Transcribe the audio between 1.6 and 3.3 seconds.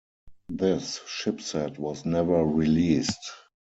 was never released.